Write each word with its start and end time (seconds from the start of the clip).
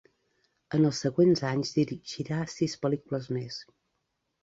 En 0.77 0.87
els 0.91 1.01
següents 1.05 1.45
anys 1.51 1.75
dirigirà 1.77 2.43
sis 2.57 2.77
pel·lícules 2.87 3.33
més. 3.39 3.65